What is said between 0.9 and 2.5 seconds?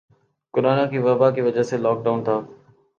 کی وبا کی وجہ سے لاک ڈاؤن تھا